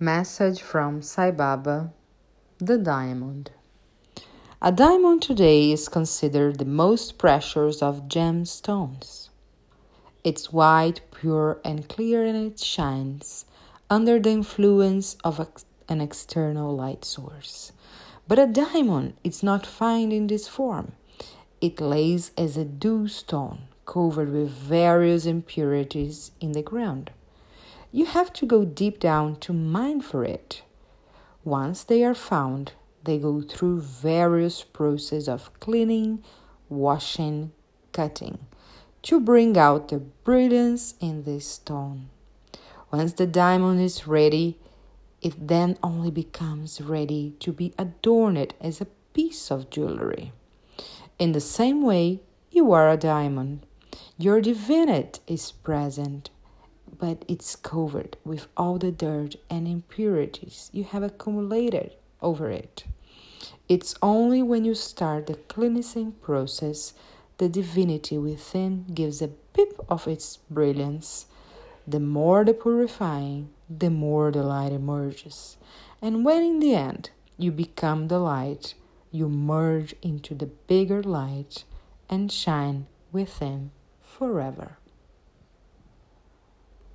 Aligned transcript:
Message 0.00 0.62
from 0.62 1.02
Sai 1.02 1.32
Baba 1.32 1.92
The 2.58 2.78
Diamond. 2.78 3.50
A 4.62 4.70
diamond 4.70 5.22
today 5.22 5.72
is 5.72 5.88
considered 5.88 6.58
the 6.58 6.64
most 6.64 7.18
precious 7.18 7.82
of 7.82 8.06
gemstones. 8.06 9.30
It's 10.22 10.52
white, 10.52 11.00
pure, 11.12 11.58
and 11.64 11.88
clear, 11.88 12.24
and 12.24 12.36
it 12.52 12.60
shines 12.60 13.44
under 13.90 14.20
the 14.20 14.30
influence 14.30 15.16
of 15.24 15.44
an 15.88 16.00
external 16.00 16.76
light 16.76 17.04
source. 17.04 17.72
But 18.28 18.38
a 18.38 18.46
diamond 18.46 19.14
is 19.24 19.42
not 19.42 19.66
found 19.66 20.12
in 20.12 20.28
this 20.28 20.46
form. 20.46 20.92
It 21.60 21.80
lays 21.80 22.30
as 22.38 22.56
a 22.56 22.64
dew 22.64 23.08
stone 23.08 23.62
covered 23.84 24.32
with 24.32 24.50
various 24.50 25.26
impurities 25.26 26.30
in 26.40 26.52
the 26.52 26.62
ground 26.62 27.10
you 27.90 28.06
have 28.06 28.32
to 28.34 28.46
go 28.46 28.64
deep 28.64 29.00
down 29.00 29.36
to 29.36 29.52
mine 29.52 30.00
for 30.00 30.24
it. 30.24 30.62
Once 31.44 31.84
they 31.84 32.04
are 32.04 32.14
found, 32.14 32.72
they 33.04 33.18
go 33.18 33.40
through 33.40 33.80
various 33.80 34.62
processes 34.62 35.28
of 35.28 35.58
cleaning, 35.60 36.22
washing, 36.68 37.52
cutting 37.92 38.38
to 39.02 39.20
bring 39.20 39.56
out 39.56 39.88
the 39.88 39.98
brilliance 39.98 40.94
in 41.00 41.24
the 41.24 41.40
stone. 41.40 42.10
Once 42.90 43.14
the 43.14 43.26
diamond 43.26 43.80
is 43.80 44.06
ready, 44.06 44.58
it 45.22 45.48
then 45.48 45.78
only 45.82 46.10
becomes 46.10 46.80
ready 46.80 47.34
to 47.40 47.52
be 47.52 47.72
adorned 47.78 48.54
as 48.60 48.80
a 48.80 48.86
piece 49.14 49.50
of 49.50 49.70
jewelry. 49.70 50.32
In 51.18 51.32
the 51.32 51.40
same 51.40 51.82
way, 51.82 52.20
you 52.50 52.72
are 52.72 52.90
a 52.90 52.96
diamond. 52.96 53.66
Your 54.16 54.40
divinity 54.40 55.20
is 55.26 55.52
present 55.52 56.30
but 56.98 57.24
it's 57.28 57.56
covered 57.56 58.16
with 58.24 58.46
all 58.56 58.78
the 58.78 58.90
dirt 58.90 59.36
and 59.48 59.66
impurities 59.68 60.70
you 60.72 60.84
have 60.84 61.02
accumulated 61.02 61.92
over 62.20 62.50
it. 62.50 62.84
It's 63.68 63.94
only 64.02 64.42
when 64.42 64.64
you 64.64 64.74
start 64.74 65.26
the 65.26 65.34
cleansing 65.34 66.12
process 66.22 66.94
the 67.38 67.48
divinity 67.48 68.18
within 68.18 68.84
gives 68.92 69.22
a 69.22 69.28
pip 69.28 69.80
of 69.88 70.08
its 70.08 70.38
brilliance. 70.50 71.26
The 71.86 72.00
more 72.00 72.44
the 72.44 72.52
purifying, 72.52 73.50
the 73.70 73.90
more 73.90 74.32
the 74.32 74.42
light 74.42 74.72
emerges. 74.72 75.56
And 76.02 76.24
when 76.24 76.42
in 76.42 76.58
the 76.58 76.74
end 76.74 77.10
you 77.36 77.52
become 77.52 78.08
the 78.08 78.18
light, 78.18 78.74
you 79.12 79.28
merge 79.28 79.94
into 80.02 80.34
the 80.34 80.46
bigger 80.46 81.02
light 81.02 81.64
and 82.10 82.30
shine 82.30 82.86
within 83.12 83.70
forever. 84.02 84.78